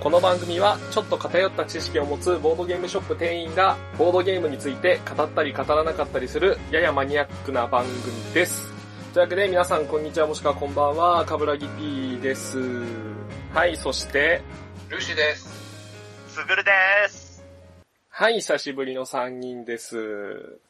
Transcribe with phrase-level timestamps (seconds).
[0.00, 8.72] この番組はちょっと偏った知識を持つボードゲームショップ店員がボードゲームについて語ったり語らなかったりするややマニアックな番組です。
[9.12, 12.60] というわけで皆さんこんにちはもしくはこんばんは、かぶらぎ P です。
[13.52, 14.40] はい、そして、
[14.88, 15.48] ルシです。
[16.28, 16.70] すぐるで
[17.08, 17.44] す。
[18.08, 20.60] はい、久しぶりの3人です。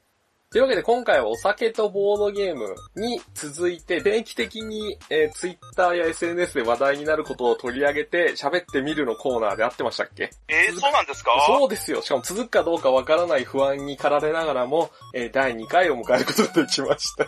[0.50, 10.30] というわけで今回はお酒とボードゲームに続いて定期的に、えー、Twitter や SNS で話題になることを取り上げて喋ってみるのコーナーであってましたっけ？
[10.48, 11.32] えー、そうなんですか？
[11.46, 12.00] そうですよ。
[12.00, 17.26] しかも続くかどうかわからない不安に駆られながらも、えー第2回を迎えることができました。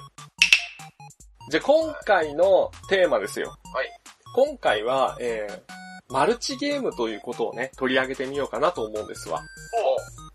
[1.50, 3.50] じゃあ今回のテーマですよ。
[3.74, 3.90] はい。
[4.34, 5.60] 今回は、えー
[6.12, 9.40] マルチゲームということをね、取り上げてみようかなと思うんですわ。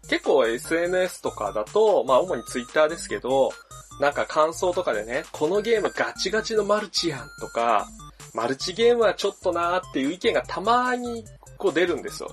[0.09, 3.51] 結構 SNS とかだと、まあ主に Twitter ですけど、
[3.99, 7.87] なんか感想とかでね、このゲームガチガチのマルチやんとか、
[8.33, 11.23] マルチゲームはちょっとなーっていう意見がたまに
[11.57, 12.29] こう出るんですよ。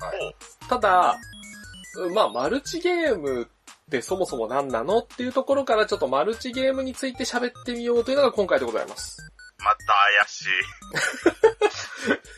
[0.00, 0.34] はい。
[0.68, 1.16] ただ、
[2.12, 3.46] まあ、マルチゲームっ
[3.90, 9.16] てそもそも何なのっていうところからちょっとマルチゲームについて喋ってみようというのが今回でございます。
[9.58, 9.76] また
[10.18, 10.46] 怪しい。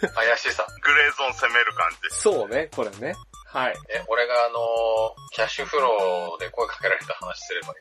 [0.15, 0.65] 怪しさ。
[0.83, 1.97] グレーゾーン攻める感じ。
[2.17, 3.17] そうね、これね。
[3.51, 3.75] はい。
[3.89, 4.61] え、俺があのー
[5.35, 7.75] キャッシュフローで声かけられた話すればいい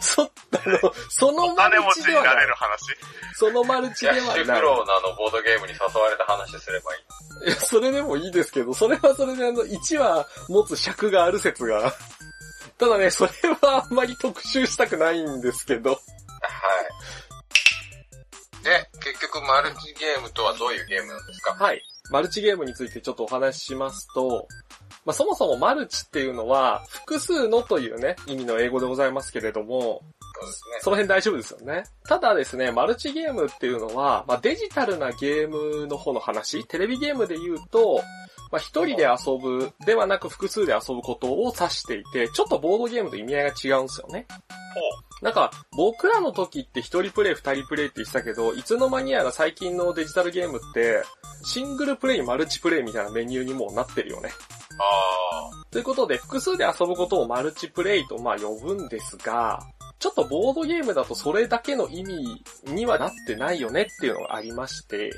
[0.00, 0.28] そ、あ
[0.66, 0.78] の、
[1.10, 2.54] そのおマルチではなれる。
[2.54, 2.96] 話？
[3.34, 4.44] そのマルチキャッシュ。
[4.44, 6.98] フローのあのボードゲームに誘われた話すればい
[7.44, 7.48] い。
[7.48, 11.92] いや、それでもいいですけど、それはそれであの、1話持つ尺がある説が。
[12.78, 15.92] ただね、それはあんまり特集したくないんですけど。
[15.92, 15.98] は
[18.60, 18.64] い。
[18.64, 21.54] で、結局マルチゲームとはどういうゲームなんですか？
[21.54, 21.82] はい。
[22.10, 24.48] マルチゲームについてちょっとお話ししますと、
[25.04, 30.02] まあ、そもそもマルチっていうのは、複数のというね、意味の英語でございますけれども、
[30.40, 30.78] そうですね。
[30.80, 31.84] その辺大丈夫ですよね。
[32.06, 38.02] ただですね、マルチゲームっていうのは、まあ、デジタルなゲームの方の話、テレビゲームで言うと、
[38.52, 44.26] まあ、一人で遊ぶではなく複数で遊ぶことを指していて、ちょっとボードゲームと意味合いが違うんですよね。
[45.22, 51.02] なんか、僕らの時って一人プレイ二人プレイって言ってたけど、いつの間にやら最近のデジタルゲームって、
[51.44, 54.30] シングルプレイ、マルチプレイみたいなメニューにもうなってるよね。
[54.78, 59.60] あということで、複数で遊ぶことをマルチプレイとまあ呼ぶんですが、
[59.98, 65.10] ちょっとボードゲームだとそれだけの意味にはなってないよねっていうのがありまして、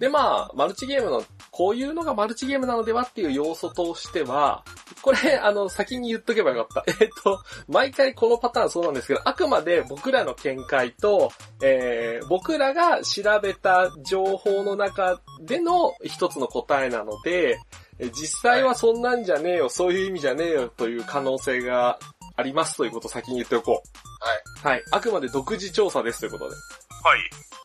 [0.00, 4.64] でまあ、マルチゲームの、こういうのがマルチゲームなのではっていう要素としては、
[5.02, 6.92] これ、あの、先に言っとけばよかった。
[7.04, 7.38] えっと、
[7.68, 11.30] 毎回このパターンそうなんですけど、あくまで僕らの見解と、
[11.62, 17.58] えー、僕らが調べた情報の中での一つの答えなので、
[17.98, 21.98] え実際はそんなんじゃねえよ、そういう意味じゃねえよという可能性が
[22.40, 24.64] ありますということを先に言っておこう。
[24.66, 24.74] はい。
[24.74, 24.84] はい。
[24.90, 26.56] あくまで独自調査ですということで。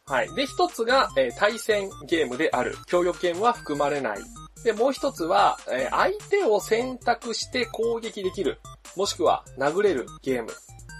[0.07, 0.27] はい。
[0.27, 0.35] はい。
[0.35, 2.77] で、一つが、えー対戦ゲームである。
[2.87, 4.19] 協力ゲームは含まれない。
[4.63, 8.59] で、もう一つは、えー相手を選択して攻撃できる。
[8.95, 10.51] もしくは、殴れるゲーム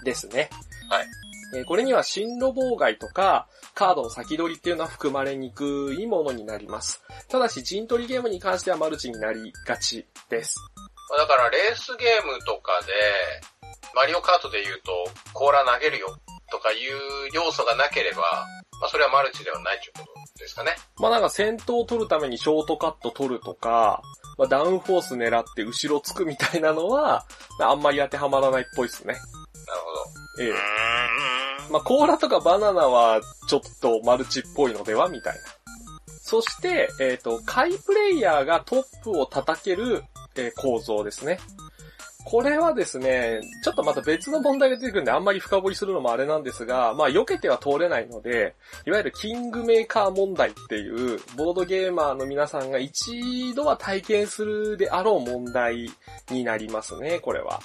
[0.04, 0.50] ですね。
[0.90, 1.06] はい。
[1.56, 7.02] えーこれには進路妨害とか、カードの先取りっていうのは含まれにくいものになります。
[7.28, 10.56] ただし、陣取りゲームに関してはマルチになりがちです。
[11.08, 11.10] ー。
[11.10, 12.92] まあだからレースゲームとかで、
[13.94, 14.92] マリオカートで言うと、
[15.32, 16.08] 甲羅投げるよ
[16.50, 16.80] とかいう
[17.32, 18.22] 要素がなければ、
[18.80, 20.72] まあそれはマルチではないということですかね。
[20.98, 24.02] まあなんか先頭を取るためにショートカット取るとか、
[24.38, 27.24] まあダウンフォース狙って後ろつくみたいなのは、
[27.60, 29.14] あんまり当てはまらないっぽいですね。
[29.14, 29.24] なる
[29.80, 30.44] ほど。
[30.44, 30.52] ええ。
[31.70, 35.40] まあ、コーラとかバナナはちょっとマルチっぽいのではみたいな。
[36.20, 40.02] そして、えっ、と、下位プレイヤーがトップを叩ける、
[40.36, 41.38] えー構造ですね。
[42.26, 55.88] これはですね、ちょっとまた別の問題が出てくるんであんまり深掘りするのもあれなんですが、まあ避けては通れないので、いわゆるキングメーカー問題っていう、ボードゲーマーの皆さんが一度は体験するであろう問題
[56.28, 57.60] になりますね、これは。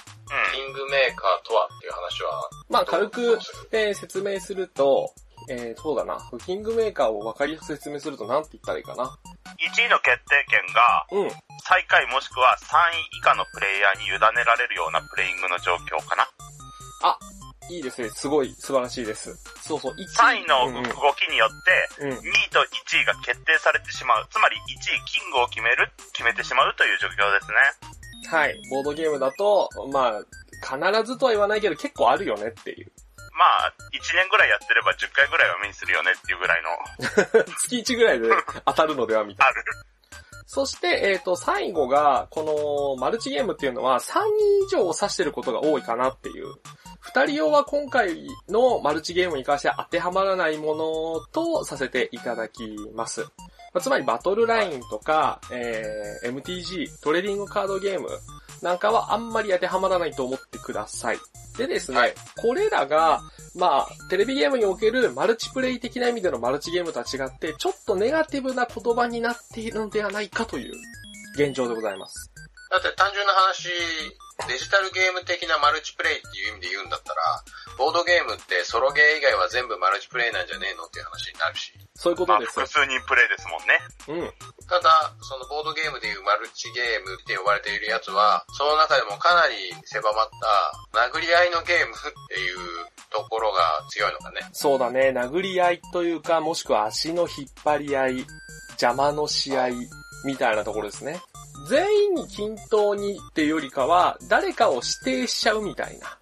[0.54, 5.12] キングメーカーとはっていう話は、まあ軽くどうするで、説明すると、
[5.48, 6.18] えー、そうだな。
[6.46, 9.18] キングメーカーを分かりやすく説明すると何て言ったらいいかな。
[9.58, 11.30] 1位の決定権がうん。
[11.64, 16.26] 最下位もしくは3位以下のプレイヤーに委ねられるようなプレイングの状況かな。
[17.70, 18.10] いいですね。
[18.10, 19.34] すごい素晴らしいです。
[19.62, 19.94] そうそう。
[19.94, 22.10] 1 3位の動きによって、うん。
[22.10, 24.26] 2位と1位が決定されてしまう。
[24.30, 27.48] つまり1位キングを決める、決めてしまうという状況です
[28.28, 28.36] ね。
[28.36, 28.60] はい。
[28.70, 30.22] ボードゲームだと、まあ、
[30.62, 32.92] 必ずとは言わないけど結構あるよねっていう。
[33.42, 38.28] まあ、1年ぐらいやってれば10回ぐらいは目にするよねっていうぐらいの、 月1ぐらいで
[38.64, 39.50] 当たるのではみたいな。
[39.50, 39.64] ある。
[40.46, 46.54] そして、えっ、ー、と、最後が、このマルチゲームっていうのは3人以上を指してることが多いかなっていう。
[47.00, 53.22] 二人用は今回のマルチゲームに関して当てはまらないものとさせていただきます。
[53.22, 58.08] まあ、つまりバトルラインとか、えー、MTG、トレーディングカードゲーム
[58.62, 61.18] なんかはあんまり当てはまらないと思ってください。
[61.58, 63.20] でですね、はい、これらが、
[63.54, 70.72] まあ、テレビゲームにおけるマルチプレイ的な意味でのマルチゲームとは違って、ちょっとネガティブな言葉になっているのではないかという
[71.34, 72.32] 現状でございます。
[72.70, 73.68] だって単純な話、
[74.48, 77.44] デジタルゲーム的なマルチプレイっていう意味で言うんだったら、
[77.76, 81.72] ボードゲームってソロゲー以外は全部マルチプレイなんじゃねえのっていう話になるし。
[81.94, 82.56] そういうことです。
[82.56, 84.24] まあ、複数人プレイですもんね。
[84.24, 84.32] うん。
[84.64, 86.08] ただ、そのボードゲームで
[86.42, 89.54] ルチゲームって呼ばれているやつは、その中でもかなり
[89.84, 90.30] 狭まっ
[90.92, 91.96] た殴り合いのゲームっ
[92.28, 92.58] ていう
[93.10, 94.40] ところが強いのかね。
[94.52, 95.10] そうだね。
[95.10, 98.26] 殴り合いというか、もしくは足の引っ張り合い、
[98.70, 99.68] 邪魔の試合
[100.24, 101.20] みたいなところですね。
[101.68, 106.18] 全員に均等にっていうよりかは、誰かを指定しちゃうみたいな。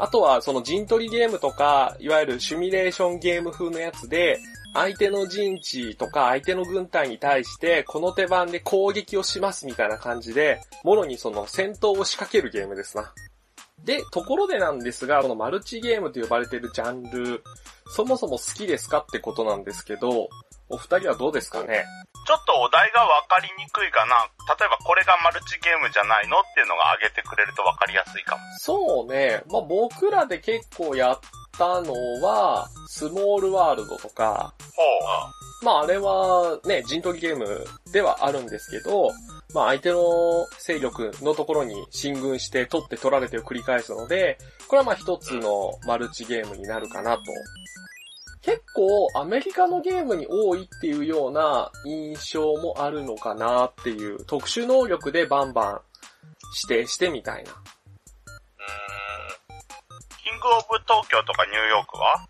[0.00, 4.38] あとは、その陣取りゲームとか、いわゆるシミュレーションゲーム風のやつで、
[4.74, 13.12] 相手の陣地とか相手の軍隊に対して、この手番で攻撃をしますみたいな感じで、もろにその戦闘を仕掛けるゲームですな。
[13.84, 17.42] で、ところでなんですが、このマルチゲームと呼ばれているジャンル、
[17.86, 20.28] そもそも好きですかってことなんですけど、
[20.70, 21.84] お二人はどうですかね？
[22.26, 24.28] ちょっとお題が分かりにくいかな。
[24.58, 28.42] 例えばこれがマルチゲームじゃないのっていうのが挙げてくれると分かりやすいかも。
[28.58, 29.42] そうね。
[29.50, 31.20] まあ、僕らで結構やっ
[31.56, 34.52] たのは、スモールワールドとか。
[34.76, 34.82] ほ
[35.62, 35.64] う。
[35.64, 39.10] まああれはね、陣取りゲームではあるんですけど、
[39.54, 44.38] まあ相手の勢力のところに進軍して取って取られてを繰り返すので、
[44.68, 47.22] これはまあ一つのマルチゲームになるかなと
[48.48, 55.80] 結構アメリカのゲームに多いっていうような印象もあるのかなっていう特殊能力でバンバン
[56.70, 57.50] 指定してみたいな。
[57.50, 57.58] うーん。
[60.24, 62.26] キングオブ東京とかニューヨークは？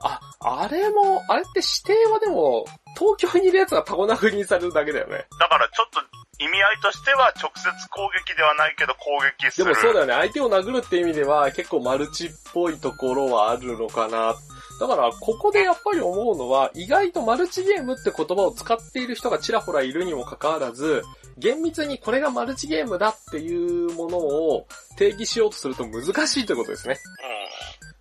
[0.00, 2.66] あ、あれも、あれって指定はでも、
[2.98, 5.24] 東京にいるやつがタコ殴りにされるだけだよね。
[5.40, 6.00] だからちょっと
[6.38, 9.64] 意味合いとしては直接攻撃ではないけど攻撃する。
[9.66, 10.14] でもそうだよね。
[10.14, 14.34] 相手を殴るって意味では結構マルチっぽいところはあるのかな。
[14.80, 21.02] だから、ここでやっぱり思うのは、意外とマルチゲームって言葉を使っている人がちらほらいるにもかかわらず、
[21.38, 26.96] 厳密にこれがマルチゲームだっていうものを定義しようとすると難しいということですね。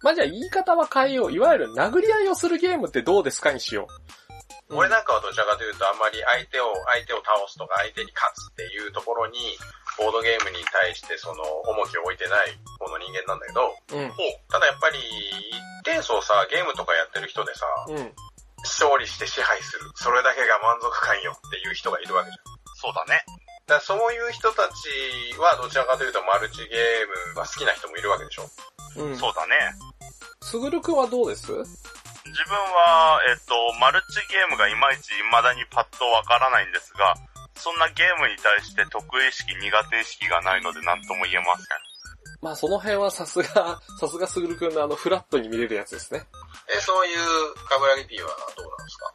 [0.01, 1.31] まあ、じゃあ言い方は変えよう。
[1.31, 4.20] いわゆる殴り合いをするゲームってどうですかにしよう。
[4.71, 9.37] 俺なんかはどちらかというとあんまり相手を、相手を倒すとか相手に勝つっていうところに、
[9.99, 14.11] ボードゲームに対してその重きを置いてない方の人間なんだけど、うん、
[14.47, 14.99] ただやっぱり
[15.83, 18.15] 一定層さ、ゲームとかやってる人でさ、うん、
[18.63, 19.91] 勝利して支配する。
[19.95, 22.43] それだけが満足感よっていう人がいるわけじゃん。
[22.79, 23.21] そうだね。
[23.67, 28.49] だそういう人たちはどちらかというとマルチゲームが好きな人もいるわけでしょ。
[28.97, 29.55] うん、そうだね。
[30.41, 31.51] すぐるくんはどうです？
[32.31, 37.13] 自分は、えっと、マルチゲームがいまいち未だにパッとわからないんですが、
[37.55, 41.67] そんなゲームに対して得意意識、苦手意識がないので何とも言えません。
[42.41, 46.25] まあその辺はさすが、 さすがすぐるくんのあのフラットに見れるやつですね。
[46.75, 49.13] え、そういうカブラギ P はどうなんですか？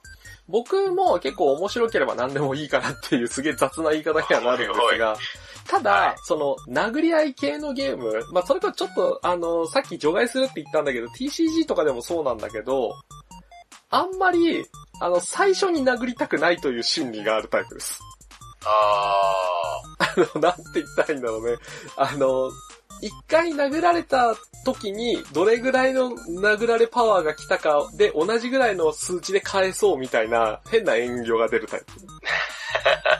[0.48, 5.16] 僕も結構面白ければ何でもいいかなっていうすげえ雑な言い方にはなるんですが、
[5.68, 12.92] ただ、はい、その、殴り合い系のゲーム、まあ、それとちょっと、あの、さっき除外するって言ったんだけど、TCG とかでもそうなんだけど、
[13.90, 14.64] あんまり、
[15.00, 18.00] あの、最初に殴りたくないという心理があるタイプです。
[18.64, 20.22] あー。
[20.22, 21.56] あの、なんて言ったらいいんだろうね。
[21.96, 22.50] あの、
[23.00, 31.86] 一回殴られた時に、どれぐらいの殴られパワーが来たかで、同じぐらいの数値で返そうみたいな、変な遠慮が出るタイプ。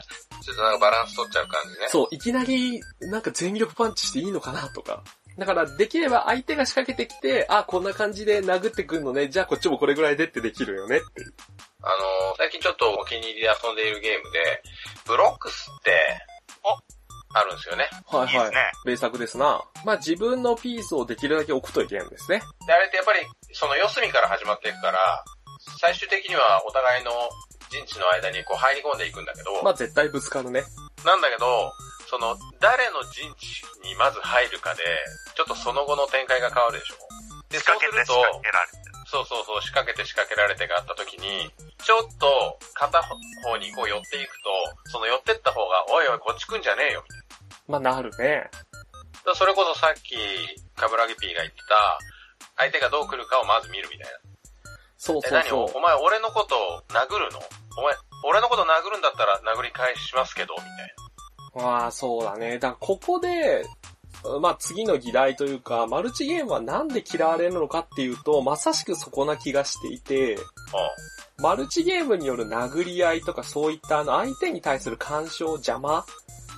[0.46, 1.88] ちょっとなんかバランス取っちゃう感じね。
[1.88, 5.02] そう、いきなり、なんか全力パンチしていいのかなとか。
[5.36, 11.34] だから、できれば相手が仕掛けてきて、あ、こんな感じで殴ってくんのね、じゃあこっちもこれぐらいでってできるよねっていう。
[11.82, 14.62] あの最近ちょっとお気に入りで遊んでいるゲームで、
[15.04, 15.92] ブロックスって、
[16.62, 16.70] お
[17.38, 17.88] あるんですよね。
[18.06, 18.46] はいはい。
[18.46, 18.72] いいね。
[18.84, 19.62] 名作ですな。
[19.84, 22.40] まあ自分のピースをできるだけ置くというゲームですね。
[22.66, 23.20] で、あれってやっぱり、
[23.52, 25.24] その四隅から始まっていくから、
[25.80, 27.10] 最終的にはお互いの
[27.70, 29.62] 陣地の間にこう入り込んでいくんだけど。
[29.62, 30.64] まあ絶対ぶつかるね。
[31.04, 31.72] なんだけど、
[32.08, 34.82] その、誰の陣地にまず入るかで、
[35.34, 36.96] ちょっとその後の展開が変わるでしょ。
[37.50, 38.14] で、そうすると、
[39.06, 41.50] そうそうそう、仕掛けて仕掛けられてがあった時に、
[41.82, 47.26] ちょっと片方にこう寄っていくと、その寄ってった方が、おいおいこっち来んじゃねえよ、みたいな。
[47.68, 48.50] まあなるね。
[49.34, 50.16] それこそさっき、
[50.74, 51.98] カブラギピーが言ってた、
[52.56, 54.25] 相手がどう来るかをまず見るみたいな。
[55.06, 55.78] そうそうそう。
[55.78, 57.38] お前俺のことを殴るの？
[57.78, 57.94] お前、
[58.24, 60.94] 俺のこと殴るんだったら殴り返しますけど、みたい
[61.54, 61.62] な。
[61.62, 62.58] まあ、そうだね。
[62.58, 63.64] だからここで、
[64.40, 70.38] まあ次の議題というか、マルチゲームはなんで嫌われるのかっていうと、まさしくそこな気がしていて、
[71.38, 76.04] マルチゲームによる殴り合いとかそういったあの相手に対する干渉邪魔っ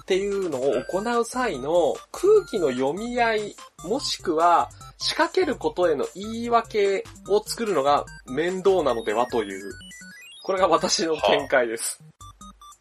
[0.07, 9.73] ていうのを行う際の空気の読み合い、もしくは仕掛けることへの言い訳を作るのが面倒なのではという、
[10.43, 12.03] これが私の見解です。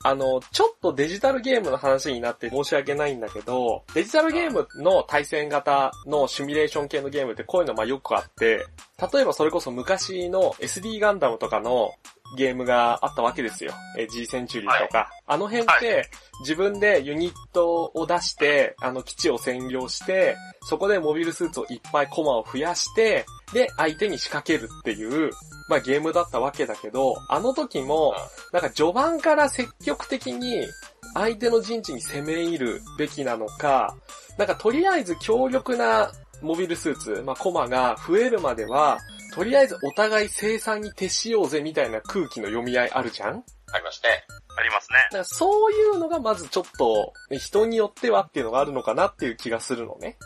[0.04, 8.66] あの、ちょっとデジタルゲームの話になって申し訳ないんだけど、デジタルゲームの対戦型のシミュレーション系のゲームってこういうのまあよくあって、
[9.14, 11.92] 例えばそれこそ昔の SD ガンダムとかの
[12.36, 13.74] ゲームがあったわけですよ。
[13.98, 14.98] え、G センチュリーとか。
[14.98, 16.10] はい、あの辺って、
[16.42, 25.32] 自分でユニットを出して、あの基地を占領して、そこでモビルスーツをいっぱいコマを増やして、で、相手に仕掛けるっていう、
[25.70, 28.14] まあゲームだったわけだけど、あの時も、
[28.52, 30.66] なんか序盤から積極的に
[31.14, 33.96] 相手の陣地に攻め入るべきなのか、
[34.38, 38.98] なんかとりあえず強力なモビルスーツ、まあコマが増えるまでは、
[39.38, 43.44] とりあえずお互い生産に徹しようぜみたいな空気の読み合いあるじゃん？
[43.72, 44.26] ありますね。
[44.58, 44.98] ありますね。
[44.98, 50.18] だからそういうのがまずちょっと、人によってはっていうのがあるのかなっていう気がするのね。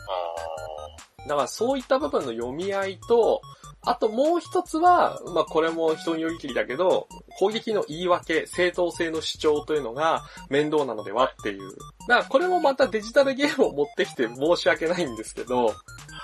[1.28, 3.42] だからそういった部分の読み合いと、
[3.82, 11.68] あともう一つは、まあこれも人によりきりだけど、攻撃の言い訳、正当性の主張というのが面倒なのではっていう。
[12.08, 15.74] だからこれもまたデジタルゲームを持ってきて申し訳ないんですけど、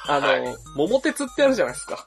[0.07, 2.07] あの、はい、桃鉄ってあるじゃないですか。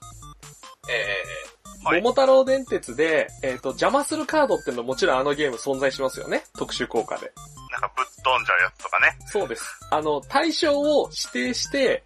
[0.90, 6.44] ええー、はい、桃太郎電鉄で、えっ、ー、と、邪魔するカードっていうのももちろんあのゲーム存在しますよね。
[6.58, 7.32] 特殊効果で。
[7.72, 9.18] なんかぶっ飛んじゃうやつとかね。
[9.28, 9.64] そうです。
[9.90, 12.04] あの、対象を指定して、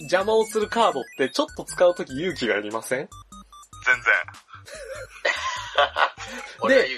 [0.00, 2.98] 邪魔をするカードってちょっと使うとき勇気がいりません？
[2.98, 3.08] 全
[4.02, 4.12] 然。
[6.68, 6.88] で、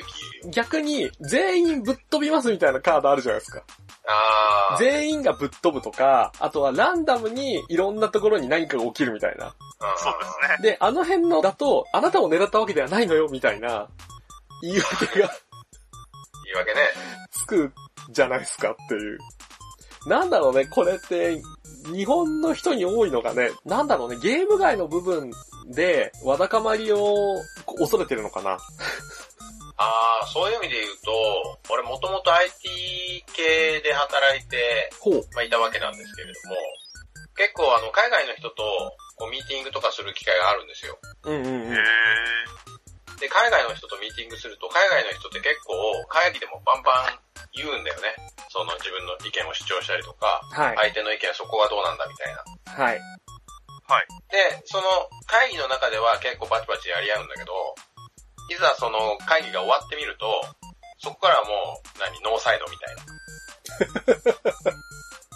[0.51, 3.63] 逆に全員ぶっ飛びますみたいなカードあるじゃないですか。
[4.79, 9.55] 全員がぶっ飛ぶとか、あとはランダムにいろんなところに何かが起きるみたいな。
[9.97, 10.71] そうですね。
[10.71, 13.89] で、あの辺のだと、あなたを狙ったわけではないのよ、みたいな、
[14.63, 15.31] 言い訳が
[16.47, 16.81] 言い訳ね。
[17.33, 17.73] つく
[18.11, 19.19] じゃないですかっていう。
[20.07, 21.43] なんだろうね、これって、
[21.93, 25.33] 日本の人に多いのがね、なんだろうね、ゲーム外の部分
[25.69, 27.15] で、わだかまりを
[27.79, 28.59] 恐れてるのかな？
[29.79, 34.89] ああ、そういう意味で言うと、俺もともと IT 系で働いて、
[35.35, 36.57] まあ、いたわけなんですけれども、
[37.37, 38.65] 結構あの、海外の人と
[39.17, 40.97] こうミーティングとかする機会があるんですよ。
[41.25, 41.77] うんうんうん。
[43.21, 45.77] で、海外の人とミーティングすると、海外の人って結構
[46.09, 47.21] 会議でもバンバン
[47.53, 48.17] 言うんだよね。
[48.49, 52.41] その自分の意見を主張したりとか、はい、相手の意見はそこはどうなんだみたいな。
[52.85, 53.01] はい。
[53.89, 54.07] はい。
[54.31, 54.85] で、その
[55.27, 57.53] 会議の中では結構バチバチやり合うんだけど、
[58.51, 60.27] いざその会議が終わってみると、
[60.99, 63.03] そこからもう、何、ノーサイドみたいな。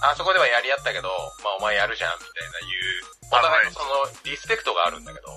[0.11, 1.09] あそこではやり合ったけど、
[1.45, 5.29] まあお前やるじゃん、みたいな言う、お互いのそのリスペクトがあるんだけど、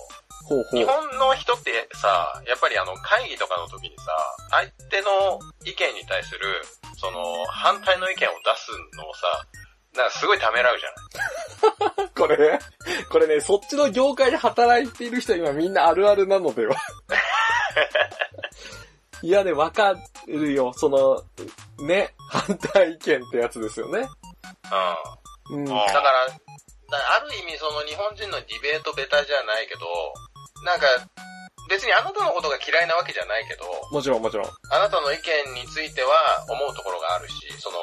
[0.47, 4.11] ほうほう日本の人ってさ、やっぱりあの会議とかの時にさ、
[4.51, 6.63] 相手の意見に対する、
[6.95, 9.45] その反対の意見を出すのをさ、
[9.95, 11.32] なんかすごいためらうじゃない
[12.15, 12.59] これね、
[13.09, 16.75] これね、そっちの業界で働いている人は今みんなあるあるなのでは
[19.23, 19.95] いやね、わか
[20.27, 20.73] るよ。
[20.75, 21.23] その、
[21.85, 24.05] ね、反対意見ってやつですよね。
[25.49, 25.59] うん。
[25.59, 26.27] うん、だから、
[27.15, 29.85] ある意味その日本人のディベートベタじゃないけど、
[30.65, 30.87] なんか、
[31.69, 34.47] 別にあなたのことが嫌いなわけじゃないけど、もちろんもちろん。
[34.69, 37.77] あなたの意見については思うところがあるし、その、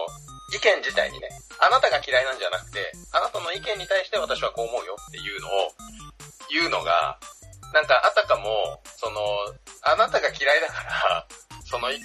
[0.52, 1.28] 意見自体にね、
[1.58, 5.50] あなたが嫌いなんじゃなくて、あなたの意見に対して私はこう思うよっていうのを
[6.50, 7.18] 言うのが、
[7.72, 9.20] なんかあたかも、その、
[9.82, 11.26] あなたが嫌いだから、
[11.64, 12.00] その意見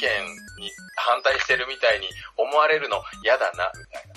[0.62, 4.14] に反対してるみたいに思われるの嫌だな、みたいな。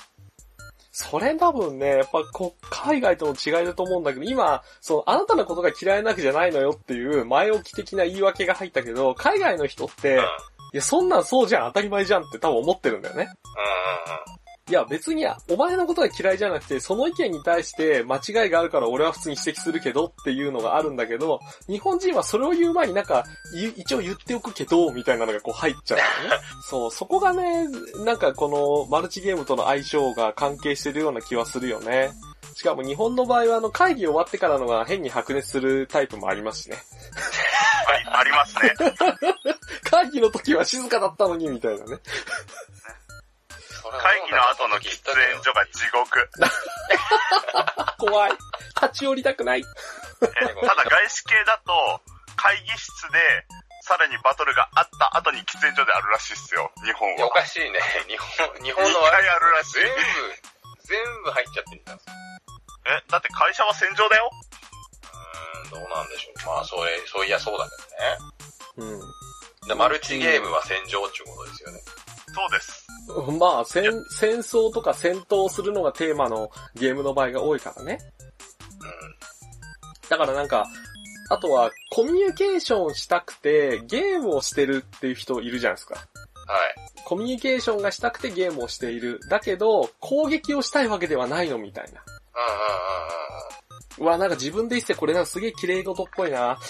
[1.00, 10.24] それ多分ね、やっぱこ海外との違いだと思うんだけど、今、その、あなたのことが嫌いなわけじゃないのよっていう前置き的な言い訳が入ったけど、海外の人って、うん、
[10.72, 13.28] いや、そんなんそうじゃん、当たり前じゃんって多分思ってるんだよね。
[14.68, 23.24] いや別にお前のことが嫌いじゃなくて、その意見に対して間違いがあるから俺は普通に指摘するけどっていうのがあるんだけど、日本人はそれを言う前になんか、
[23.76, 26.46] 一応言っておくけど、みたいなのがこう入っちゃうんだよね。
[26.68, 27.66] そう、そこがね、
[28.04, 32.10] なんかこのマルチゲームとの相性が関係してるような気はするよね。
[32.58, 36.76] しかも日本の場合はあの会議終わってからのが変に白熱するタイプもありますしね。
[37.86, 38.74] はい、ありますね。
[39.88, 41.98] 会議の時は静かだったのにみたいなね。
[44.02, 46.30] 会議の後の喫煙所が地獄。
[48.10, 48.32] 怖い。
[48.82, 49.62] 立ち寄りたくない。
[49.62, 52.02] ただ外資系だと、
[52.34, 53.46] 会議室で、
[53.82, 57.26] さらにバトルがあった後に喫煙所であるらしいっすよ、日本は。
[57.28, 57.78] おかしいね。
[58.08, 59.72] 日本、日本の2回あるらしい。
[59.74, 60.48] 全部、
[60.88, 61.98] 全部入っちゃってるんだ。
[62.88, 64.30] え、だって会社は戦場だよ？
[64.32, 66.46] うーん、どうなんでしょう。
[66.46, 67.68] まあ、それ、そういやそうだ
[68.76, 68.96] けどね。
[68.96, 69.68] うん。
[69.68, 71.80] でマルチゲームは戦場っていうことですよね。
[72.34, 72.86] そうです。
[73.38, 77.98] まあ、戦、戦争とか戦闘するのがテーマのゲームの場合が多いからね。
[78.80, 80.66] うだからなんか、
[81.30, 86.06] あとは、コミュニケーションしたくて、ゲームをしてるっていう人いるじゃないですか。
[86.52, 86.52] ん。
[86.52, 86.74] はい。
[87.04, 89.20] コミュニケーションがしたくてゲームをしている。
[89.30, 92.02] だけど、攻撃をしたいわけではないのみたいな。
[92.02, 92.04] う
[92.40, 92.56] んうんうん
[94.00, 94.04] うん。
[94.04, 96.58] うわ、なんか自分で言ってこれなんかすげえ綺麗事っぽいな。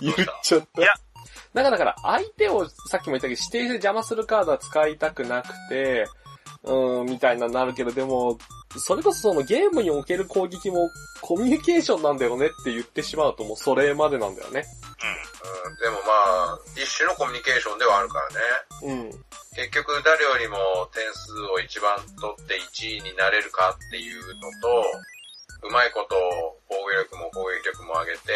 [0.00, 0.82] 言っちゃった。
[0.82, 0.92] いや
[1.52, 6.06] だからだから、相手をさっきも言ったけど、指定して邪魔するカードは使いたくなくて、
[6.62, 8.38] うーん、みたいななるけど、でも、
[8.78, 14.64] それこそそのゲームにおける攻撃もコミュニケーションなんだよねって言ってしまうともうそれまでなんだよね。
[15.02, 18.20] うん、でもまあ、一種のコミュニケーションではあるか
[18.82, 19.10] らね。
[19.10, 19.10] うん。
[19.56, 20.56] 結局誰よりも
[20.94, 26.14] 点数を一番取って1位になれるかっていうのと、うまいこと
[26.68, 28.32] 防御力も攻撃力も上げて、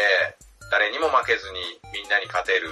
[0.71, 2.67] 誰にも負けずにみんなに勝てる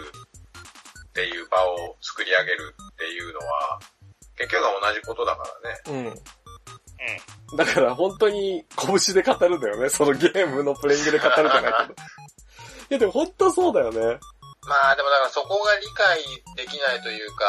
[1.08, 3.79] っていう場を作り上げるっていうのは、
[4.36, 5.46] 結局は同じことだか
[5.88, 6.12] らね。
[6.12, 6.20] うん。
[7.57, 9.89] だから本当に拳で語るんだよね。
[9.89, 11.93] そのゲームのプレイングで語るじゃないけど。
[12.89, 14.19] いやでも本当そうだよね。
[14.67, 16.24] まあでもだからそこが理解
[16.55, 17.45] できないというか、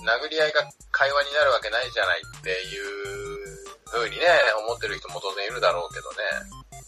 [0.00, 4.26] 殴り合いが会話になるわけないじゃないっていう風にね、
[4.66, 6.16] 思ってる人も当然いるだろうけどね。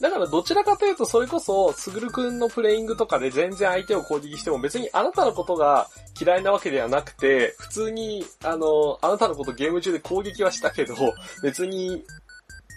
[0.05, 5.89] だからどちらかというとそれこそ、すぐるくんのプレイングとかで全然相手を攻撃しても別にあなたのことが
[6.21, 10.95] 嫌いなわけではなくて、普通に、あの、あなたのことゲーム中で攻撃はしたけど、
[11.43, 12.05] 別に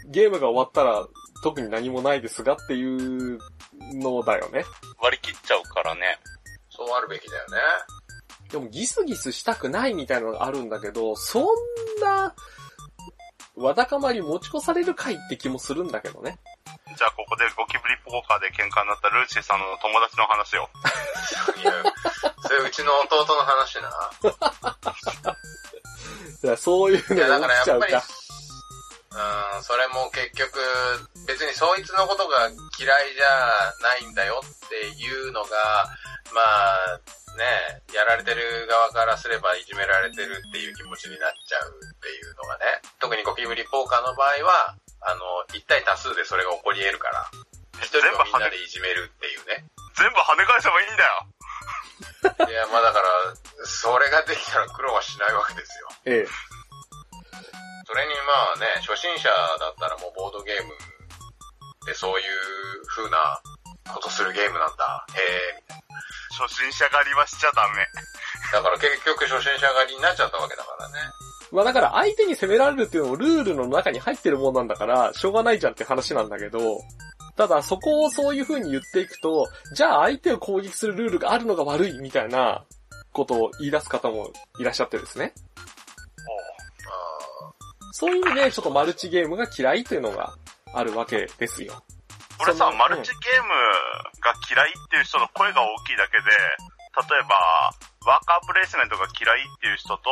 [0.05, 1.05] ゲームが終わったら
[1.43, 3.37] 特に何もないですがっていう
[3.95, 4.63] のだよね。
[5.01, 6.01] 割り切っちゃうからね。
[6.69, 7.57] そうあるべきだよね。
[8.49, 11.45] でもギスギスしたくないみたいなのがあるんだけど、そん
[12.01, 12.33] な、
[13.57, 16.39] わだかまり持ち越されるかいって気もするんだけどね。
[16.97, 20.65] じゃあここでゴキブリポーカーで喧嘩になったルーシーさんの友達の話を。
[21.61, 21.71] いや、
[22.41, 23.93] それうちの弟の話な。
[26.43, 28.16] いやそういうのからやっぱり、が起きちゃうか。
[29.11, 30.59] うん、それも結局、
[31.27, 35.87] 別にそいつのことが嫌いじゃないんだよっていうのが、
[36.33, 36.99] まあ、
[37.37, 47.29] ね、やられてる側からすればいじめられてるっていう気持ちになっちゃうっていうのがね、特にゴキブリポーカーの場合は、あの、一対多数でそれが起こり得るから、
[47.79, 49.63] 一人をみんなでいじめるっていうね。
[49.95, 53.05] 全部跳ね返せばいいんだよいや、まあだから、
[53.65, 55.89] それができたら苦労はしないわけですよ。
[56.05, 56.56] ええ。
[57.85, 60.73] それにまあね、初心者だったらもうボードゲーム
[61.85, 63.39] でそういう風な
[63.93, 65.05] ことするゲームなんだ。
[65.15, 65.77] へえ、みたい
[66.37, 67.87] 初心者狩りはしちゃダメ。
[68.51, 68.59] な。
[68.59, 70.95] だから結局初心者狩りになっちゃったわけだからね。
[71.51, 76.81] まあだから相手に攻められるっていうのもルールの中に入ってるもんなんだから、しょうがないじゃんって話なんだけど、
[77.35, 82.65] ただそこをそういう風に言っていくと、じゃあ相手を攻撃するルールがあるのが悪いみたいな
[83.13, 85.33] ことを言い出す方もいらっしゃってですね。
[87.97, 90.33] あそういう意味でちょっとマルチゲームが嫌いというのが
[90.73, 91.73] あるわけですよ。
[92.39, 93.49] 俺さ、そのマルチゲーム
[94.21, 97.73] が嫌いっていう人の声が大きいだけで、例えば、
[98.05, 100.09] ワーカープレイスメントが嫌いっていう人と、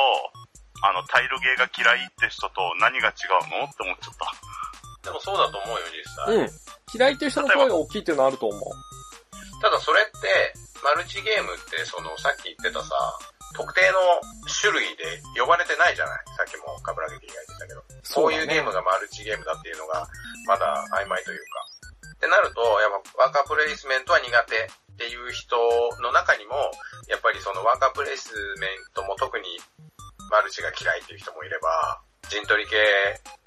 [0.81, 4.25] あの、タイルゲーが嫌いって人と何が違うのって思っちゃった。
[4.25, 6.35] ーでもそうだと思うよ、実際。
[6.35, 6.49] うん。
[6.93, 8.61] 嫌いという人の声が大きいっていうのはあると思う。
[9.61, 12.93] ただそれって、マルチゲームってそのさっき言ってたさ、
[13.55, 13.97] 特定の
[14.51, 16.23] 種類で呼ばれてないじゃない？
[16.35, 17.81] さっきもカブラゲキが言ってたけど。
[18.03, 20.05] そういうゲームがマルチゲームだっていうのが、
[20.45, 21.63] まだ曖昧というか。
[22.15, 25.57] ってなると、やっぱワーカープレイスメントは苦手っていう人
[26.01, 26.55] の中にも、
[27.07, 29.45] やっぱりそのワーカープレイスメントも特に
[30.31, 32.75] マルチが嫌いっていう人もいれば、陣取り系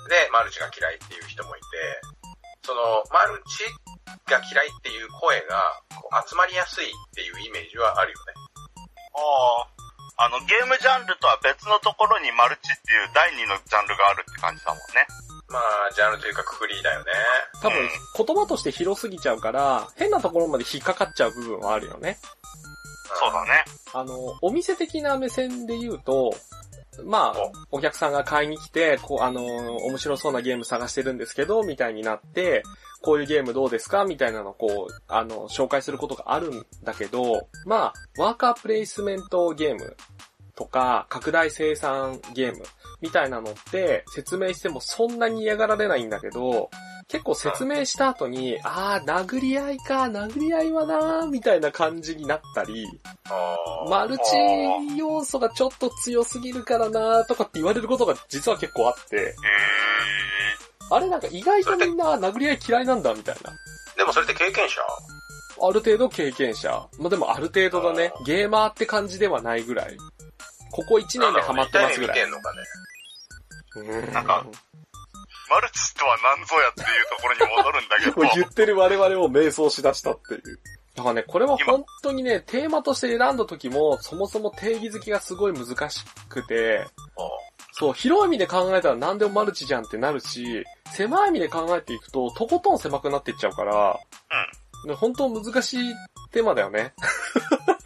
[0.09, 1.67] でマルチが嫌いっていう人もいて、
[2.67, 3.65] そのマルチ
[4.29, 8.35] が嫌いっていう声がこう集まりやすいっていうイメージはあるよね。
[9.15, 9.88] ああ。
[10.19, 15.07] あの、ゲームジャンルとは別のところにマルチっていう第二のジャンルがあるって感じだもんね。
[15.49, 17.13] まあ、ジャンルというかくくりだよね。
[17.63, 17.89] 多分、
[18.27, 22.19] 言葉として広すぎちゃうから、変なところまで引っかかっちゃう部分はあるよね。
[23.15, 23.65] そうだね。
[23.95, 26.35] あの、お店的な目線で言うと、
[27.05, 27.81] まあ、お。
[27.81, 32.63] 客さんが買いに来て、こう、あの、面白そうなゲーム探してるんですけど、みたいになって、
[33.01, 34.05] こういうゲームどうですか？
[34.05, 39.97] みたいなのをこう、あの、紹介することがあるんだけど、まあ、ワーカープレイスメントゲーム
[40.59, 42.65] とか、拡大生産ゲーム
[43.01, 46.69] みたいなのって説明してもそんなに嫌がられないんだけど、
[47.07, 52.87] 結構説明した後に、あー、殴り合いか、殴り合いはなー、みたいな感じになったり、
[53.89, 54.23] マルチ
[54.97, 59.37] 要素がちょっと強すぎるからなーとかって言われることが実は結構あって、
[60.91, 63.53] あれなんか意外とみんな殴り合い嫌いなんだ、みたいな。
[63.97, 64.81] でもそれって経験者？
[65.61, 66.89] ある程度経験者。
[66.99, 68.13] まあ、でもある程度だね。
[68.27, 69.97] ゲーマーって感じではないぐらい。
[70.71, 72.19] ここ1年でハマってますぐらい。
[72.19, 74.13] 見てんのかね。
[74.13, 74.45] なんか、
[75.51, 78.35] マルチとは何ぞやっていうところに戻るんだけど。
[78.35, 80.61] 言ってる我々を迷走しだしたっていう。
[80.95, 86.87] だからね、これは本当にね、テーマとして選んだ時も、そもそも定義づけがすごい難しくて、
[87.73, 93.97] そう、広い意味で考えたら何でもマルチじゃんってなるし、狭い意味で考えていくと、とことん狭くなっていっちゃうから、
[94.87, 94.97] うん。
[94.97, 95.95] 本当難しい
[96.33, 96.93] テーマだよね。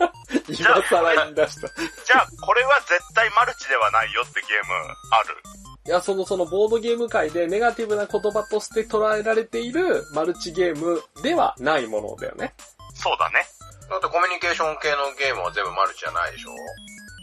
[0.59, 1.69] 今更言い出した。
[1.69, 4.75] じゃあ、これは絶対マルチではないよってゲーム
[5.11, 5.37] ある
[5.85, 12.55] いや、その、そのボードゲーム界でネガティブな言葉として捉えられているマルチゲームではないものだよね。
[12.95, 13.45] そうだね。
[13.91, 16.51] だってコミュニケーション系のゲームは全部マルチじゃないでしょ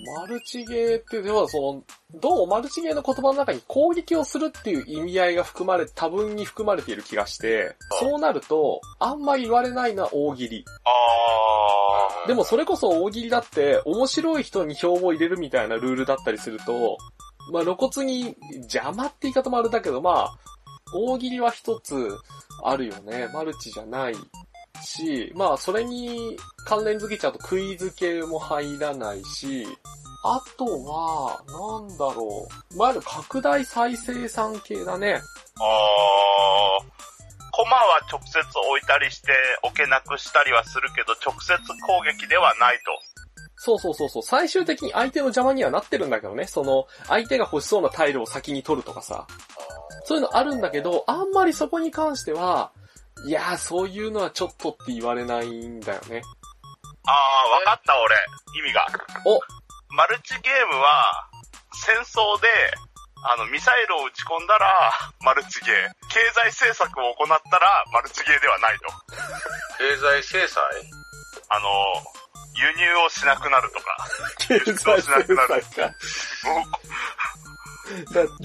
[0.06, 1.84] マルチゲーって、ではその、
[2.14, 10.66] どうもマルチゲーの言葉の中に攻撃をするっていう意味合いが含まれ、多分に含まれている気がして、そうなると、あんまり言われないのは大喜利。
[10.86, 12.28] あー。
[12.28, 16.98] でもそれこそ大喜利だって、面白い人に票を入れるみたいなルールだったりすると、
[17.52, 20.38] まあ露骨に邪魔って言い方もあれだけど、まあ、
[20.94, 22.18] 大喜利は一つ
[22.64, 23.30] あるよね。
[23.34, 24.16] マルチじゃない
[24.84, 29.68] し、まあそれに関連づけちゃうとクイズ系も入らないし、
[30.24, 32.78] あとは、なんだろう。
[32.78, 35.14] まあ、拡大再生産系だね。
[35.14, 37.00] あー。
[37.52, 42.84] コマは直接置いたりして置けなくしたりはするけど、直接攻撃ではないと。
[43.56, 44.24] そうそうそうそう。
[44.24, 46.48] 最終的に相手の邪魔にはなってるんだけどね。
[46.48, 49.28] その、相手が欲しそうなタイルを先に取るとかさ。
[50.06, 52.72] そういうのあるんだけど、あんまりそこに関しては、
[53.26, 56.22] いやー、そういうのはちょっとって言われないんだよね。
[57.06, 58.16] あー、わかった俺。
[58.60, 58.86] 意味が。
[59.26, 59.40] お
[59.94, 61.28] マルチゲームは、
[61.74, 62.48] 戦争で、
[63.28, 65.90] あの、ミサイルを撃ち込んだら、マルチゲー。
[66.10, 68.86] 経済政策を行ったら、マルチゲーではないと。
[69.78, 70.64] 経済制裁？
[71.50, 71.68] あの、
[72.56, 73.98] 輸入をしなくなるとか。
[74.48, 75.48] 経済制裁か。
[75.78, 75.94] だ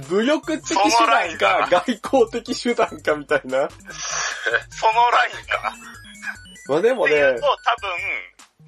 [0.09, 3.69] 武力的手段か、外交的手段かみたいな。
[4.71, 5.75] そのラインか。
[6.69, 7.15] まあでもね。
[7.21, 7.41] 多分、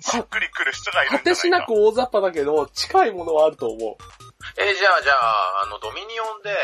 [0.00, 3.96] しっくりくる人がいるんじゃない果てしなく大雑把だけど、近いものはあると思う。
[4.58, 6.54] えー、じゃあ、じゃあ、あの、ドミニオンで、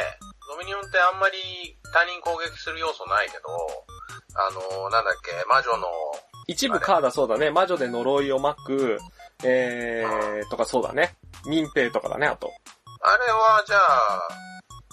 [0.49, 3.43] ドミニオンってあんまり他人攻撃する要素ないけど、
[4.35, 5.89] あの、なんだっけ、魔女の、
[6.47, 7.51] 一部カードそうだね。
[7.51, 8.99] 魔女で呪いを巻く、
[9.45, 11.17] えー、とかそうだね。
[11.47, 12.53] 民兵とかだね、あと。
[13.13, 14.29] あれは、じゃあ、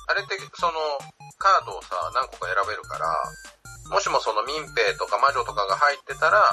[0.07, 0.73] あれって、その、
[1.37, 3.15] カードをさ、何個か選べるから、
[3.91, 6.43] もしもその民兵とか魔女とかが入ってたら、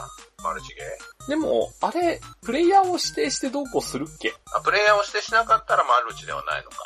[0.44, 1.29] マルチゲー。
[1.29, 4.33] でも、あれ、プレイヤーを指定してどうこうするっけ？
[4.55, 6.76] あ、プレイヤーを指定しなかったらマルチではないのか。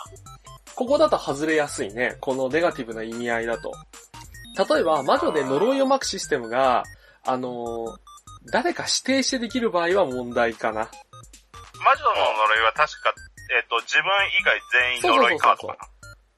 [0.74, 2.16] ここだと外れやすいね。
[2.22, 3.72] このネガティブな意味合いだと。
[4.56, 6.84] 例えば、魔女で呪いを巻くシステムが、
[7.26, 7.96] あのー、
[8.50, 10.88] 誰か指定してできる場合は問題かな。
[11.84, 13.14] 魔女の呪いは確か、
[13.50, 14.10] えっ、ー、と、自分
[14.40, 15.88] 以外全員呪いカードかな。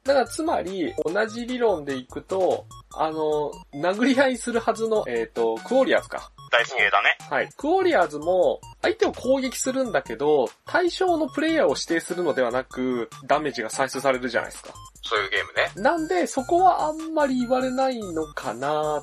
[0.04, 6.32] だからつまり、同じ理論でいくと、あの、殴り合いするはずの、えっ、ー、と、クオリアーズか。
[6.50, 7.16] 大好きだね。
[7.30, 7.48] はい。
[7.56, 14.74] クオリアーズも、相手を攻撃するんだけど、対象のプレイヤーを指定するのではなく、ダメージが採取されるじゃないですか。
[15.02, 15.70] そういうゲームね。
[15.76, 18.74] なんで、そこはあんまり言われないのかなと。
[18.74, 19.02] はあ。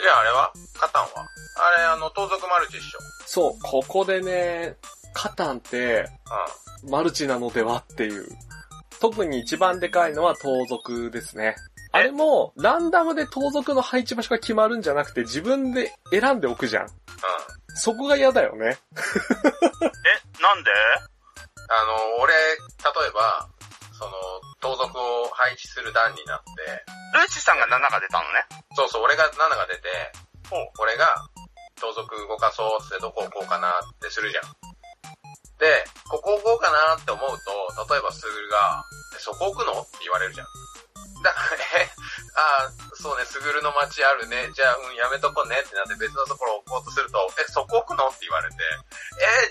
[0.00, 0.52] じゃああれは？
[0.78, 1.08] カタンは？
[1.76, 2.98] あれ、あの、盗賊マルチ一緒。
[3.26, 4.76] そう、ここでね、
[5.20, 6.08] カタンって、
[6.84, 8.28] うん、マルチなのではっていう。
[9.00, 11.56] 特に一番でかいのは盗賊ですね。
[11.90, 16.84] あれも、ランダムで盗賊の配置場所が決まるんじゃなくて、自分で選んでおくじゃん。
[16.84, 16.90] うん。
[17.74, 18.66] そこが嫌だよね。
[18.66, 18.70] え、
[20.42, 20.70] なんで？
[21.68, 22.38] あの、俺、例
[23.08, 23.48] えば、
[23.98, 24.12] その、
[24.60, 26.50] 盗賊を配置する段になって、
[27.18, 28.46] ルーチさんが7が出たのね。
[28.76, 29.88] そうそう、俺が7が出て、
[30.78, 31.06] 俺が、
[31.80, 34.44] 盗賊動かそうってどこ置こうかなってするじゃん。
[35.58, 38.86] で、ここ置こうかなって思うと、例えばすぐるが、
[39.18, 39.74] そこ置くの？
[39.82, 40.46] って言われるじゃん。
[41.26, 41.90] だから、え、
[42.38, 44.54] あそうね、すぐるの街あるね。
[44.54, 48.06] じゃあ、うん、やめとこねってなって別のところ置こうとすると、え、そこ置くの？
[48.06, 48.56] って言われて、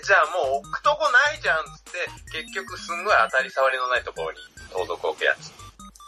[0.00, 2.08] じゃあもう置くとこないじゃんつって、
[2.40, 4.40] 結局すんごい当たり障りのないところに
[4.72, 5.52] 盗賊置くやつ。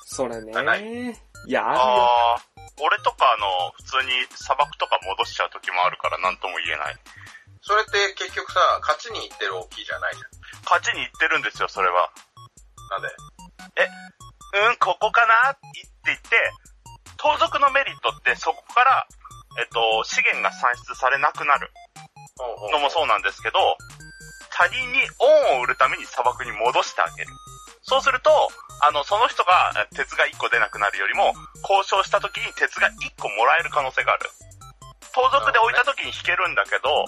[0.09, 0.57] それね。
[1.45, 2.73] いや、あるよ。
[2.81, 6.97] 俺とかあの、普通に砂漠とか戻しちゃう時もあるから何とも言えない。
[7.63, 10.31] それって結局さ、勝ちに行ってる大きいじゃないじゃん。
[10.65, 12.11] 勝ちに行ってるんですよ、それは。
[12.91, 13.09] なんで？
[14.71, 15.53] うん、ここかな？
[15.53, 15.61] って
[16.07, 16.37] 言って、
[17.17, 19.07] 盗賊のメリットってそこから、
[19.61, 21.71] えっと、資源が産出されなくなる
[22.73, 23.59] のもそうなんですけど、
[24.51, 24.99] 他人に
[25.55, 27.29] 恩を売るために砂漠に戻してあげる。
[27.83, 28.31] そうすると、
[28.83, 34.31] あの、その人がえ鉄が1個出なくなるよりも、交渉した時に鉄が1個もらえる可能性がある。
[35.15, 37.07] 盗賊で置いた時に引けるんだけど、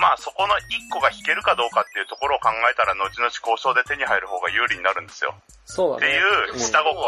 [0.00, 0.60] まあそこの1
[0.90, 5.34] 個が引けるかどうかっていうところを考えたら、後々交渉で手に入る方が有利になるんですよ。
[5.36, 6.14] ってそうだね。
[6.14, 7.00] いう下心。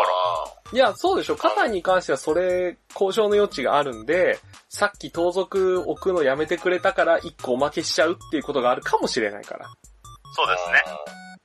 [0.73, 1.37] いや、そうでしょ。
[1.37, 9.67] カタンに関してはそれ、交渉の余地があるんで、さっき盗賊置くのやめてくれたから一個おまけしちゃうっていうことがあるかもしれないから。
[10.35, 10.83] そうですね。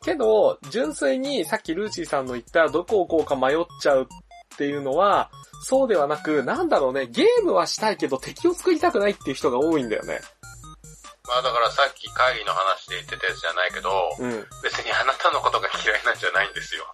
[0.04, 4.08] けど、純粋にさっきルーシーさんの言ったどこをこうか迷っちゃう
[4.58, 5.30] っていうのは、
[5.62, 10.20] そうではなく、なんだろうね、ゲームはしたいけど敵を作りたくないっていう人が多いんだよね。
[11.28, 13.90] まあだからさっき会議の話で言ってたやつじゃないけど、
[14.20, 14.46] うん。
[14.64, 16.86] 別にあなたのことが嫌いなんじゃないんですよ。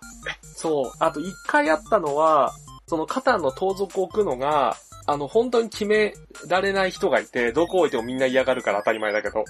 [0.56, 0.91] そう。
[0.99, 2.52] あと一回あったのは、
[2.88, 6.15] そのカタンの盗賊を置くのが、あの、本当に決め
[6.47, 9.41] られない人がいて、どこ置いてもみんな嫌がるから当たり前だけど。
[9.41, 9.43] う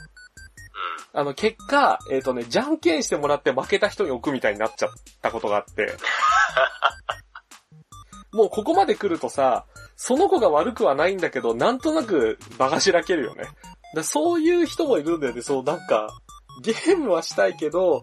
[1.14, 4.90] あの、結果、えっ、とね、じゃんけんしてもらって負けた人に置くみたいになっちゃっ
[5.22, 5.94] たことがあって。
[8.34, 9.66] もうここまで来るとさ、
[9.96, 13.46] その子が悪くはないんだけど、なんとなく馬がしらけるよね。
[13.96, 16.10] だそういう人もいるんだよね、そう、なんか、
[16.62, 18.02] ゲームはしたいけど、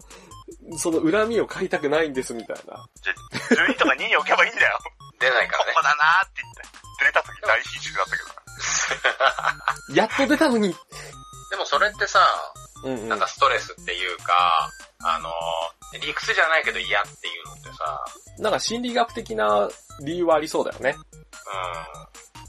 [0.77, 2.85] その恨みを買いたくないんですみたいな。
[3.01, 4.79] じゃ、順位とか2位に置けばいいんだよ。
[5.15, 5.19] ん。
[5.19, 5.83] 出ないからねここ。
[5.83, 6.81] だなーって言って。
[7.05, 8.23] 出た時大必死だったけ
[9.93, 9.95] ど。
[9.95, 10.75] やっと出たのに。
[11.49, 12.19] でもそれってさ、
[12.83, 14.71] うんうんなんかストレスっていうか、
[15.03, 15.29] あの、
[15.99, 18.05] 理屈じゃないけど嫌っていうのってさ、
[18.39, 19.69] なんか心理学的な
[20.03, 20.95] 理由はありそうだよね。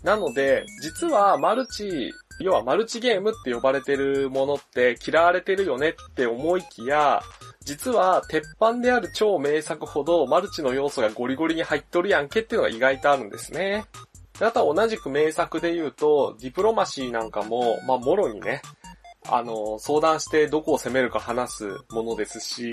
[0.03, 7.23] うなので、実はマルチ、要はマルチゲームって呼ばれてるものって嫌われてるよねって思いきや、
[7.65, 13.85] 実は鉄板である超名作ほどマルチの要素がゴリゴリに入っとるやんけっていうのが意外とあるんですね。
[14.41, 18.63] あとは同じく名作で言うと、ディプロマシーなんかも、まあ、もろにね、
[19.29, 22.73] あの、相談してどこを攻めるか話すものですし、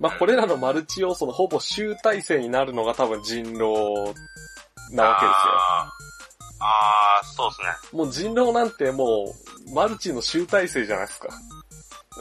[0.00, 4.14] まあ、これらのマルチ要素のほぼ集大成になるのが多分人狼
[4.92, 5.52] なわけですよ。
[5.58, 6.06] あー
[6.58, 7.68] あー、そうですね。
[7.92, 9.34] もう人狼なんても
[9.70, 11.28] う、マルチの集大成じゃないですか。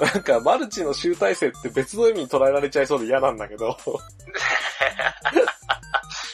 [0.01, 3.77] なんか、マルチの集大成って別の意味に捉えられちゃいそうで嫌なんだけど。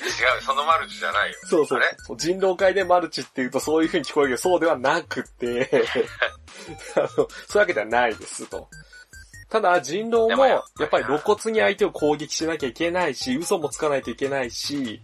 [0.02, 1.38] 違う、そのマルチじゃないよ。
[1.44, 2.18] そうそうそう。
[2.18, 5.70] 人狼界でマルチって言うとそういう風に聞こえるけど、そうではなくて、
[6.96, 8.68] あの、そういうわけではないですと。
[9.52, 15.02] ただ、人狼も、ややっぱり露骨に相手を攻撃しなきゃいけないし、嘘もつかないといけないし、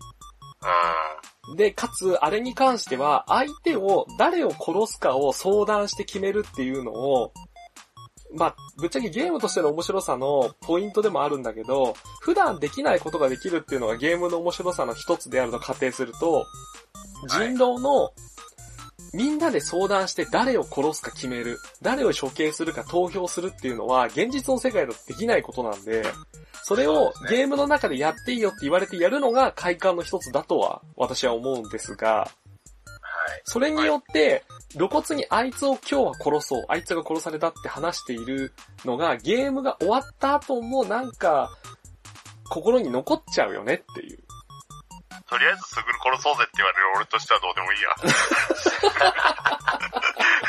[1.54, 7.34] うで、かつ、あれに関しては、相手を、誰を殺すかを相談して決めるっていうのを、
[8.36, 16.46] まあ、ぶっちゃけゲームとしての面白さのポイントでもあるんだけど、普段できないことができるっていうのがゲームの面白さの一つであると仮定すると、
[17.28, 18.12] 人狼の、
[19.14, 26.04] みんなで相談して誰を殺すか決める、誰を処刑するか投票するっていうのは、現実の世界だとできないことなんで、
[26.64, 32.30] それをゲームの中でやっていいよって言われてやるのが快感の一つだとは私は思うんですが。
[33.44, 41.50] それによって、露骨にあいつを今日は殺そう、あいつが殺されたって話しているのが、ゲームが終わった後もなんか、
[42.50, 44.27] 心に残っちゃうよねっていう。
[45.30, 47.90] とりあえずすぐる殺そうぜって言われる俺としてはどうでもいいや。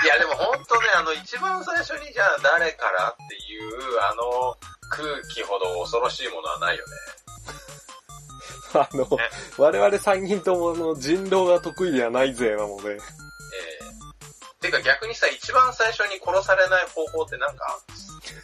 [0.05, 4.57] いやでも本当ね、あの一番最初にじゃあ誰からっていう、あの
[4.91, 6.93] 空気ほど恐ろしいものはないよね。
[8.75, 9.09] あの、
[9.57, 12.93] 我々3人ともあの人狼が得意ではないぜなので。
[12.93, 13.01] ええ
[14.61, 17.81] てか逆にさ、一番最初に殺されない方法ってなんか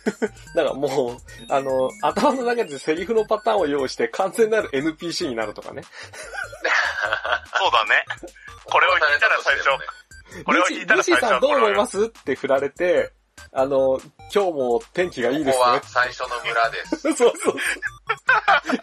[0.55, 5.83] だからもう、あの、頭の中でセリフのパターンを用意して完全なる NPC になるとかね。
[7.57, 8.05] そうだね。
[8.65, 12.05] これを聞いたら最初、これを聞いたら最初はさんどう思いすます？
[12.07, 13.13] って振られて、
[13.53, 14.01] あの、
[14.35, 15.83] 今日も天気がいいですねここは。
[15.85, 16.97] 最初の村です。
[17.15, 17.57] そうそう。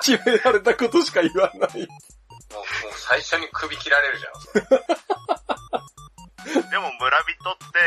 [0.02, 1.80] 決められたことしか言わない。
[1.80, 1.88] もう、
[2.58, 4.30] もう最初に首切られるじゃ
[5.80, 5.81] ん。
[6.46, 7.80] でも村人って、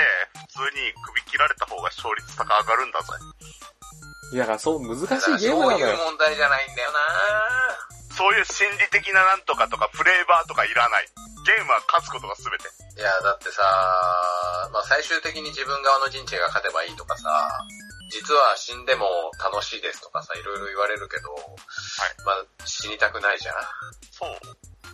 [0.54, 3.08] 普通に首切られた方が勝率高上がるんだぜ。
[4.32, 5.96] いや、だからそう難しいゲームそういう。
[5.96, 6.98] 問題じゃないんだよな
[8.14, 11.06] そういう心理的ななんとかとかフレーバーとかいらない。
[11.44, 12.70] ゲームは勝つことが全て。
[12.96, 13.62] いや、だってさ、
[14.72, 17.28] まあ最終的に自分側の陣地が勝てばいいとかさ、
[18.08, 19.04] 実は死んでも
[19.42, 21.34] 楽しいですとかさ、いろいろ言われるけど、
[22.24, 23.54] まあ死にたくないじゃん。
[24.10, 24.30] そう。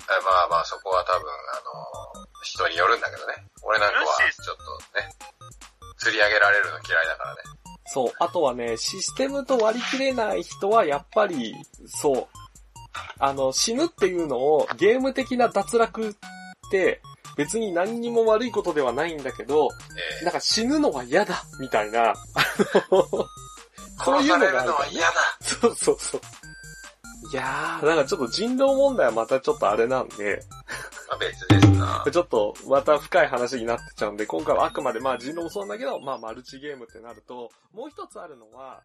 [0.08, 3.34] あまあまあそこは多分、あの、人によるんだけどね。
[3.62, 5.08] 俺なんかはちょっとね、
[5.98, 7.42] 釣り上げられるの嫌いだからね。
[7.86, 8.12] そう。
[8.20, 11.54] あとはね、システムと割り切れない人はやっぱり、
[11.86, 12.26] そう。
[13.18, 16.12] あの、死ぬっていうのをゲーム的な脱落っ
[16.70, 17.00] て
[17.36, 19.68] 別に何にも悪いことではないんだけど、
[20.20, 22.14] えー、なんか死ぬのは嫌だみたいな、
[24.04, 24.66] そういうのがある、ね。
[24.66, 25.14] のは嫌だ。
[25.40, 26.20] そうそうそう。
[27.32, 30.42] いやー、なんかちょっと人狼問題はまたちょっとあれなんで、
[31.08, 32.04] まあ別ですな。
[32.10, 38.82] ちょっとまた深い話になってちゃうんで、今回はあくまでまあ人狼もそうなんだけど、まあマルチゲームってなると、もう一つあるのは、